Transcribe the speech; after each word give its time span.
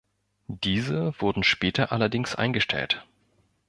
Diese 0.47 1.13
wurden 1.19 1.43
später 1.43 1.91
allerdings 1.91 2.33
eingestellt. 2.33 3.05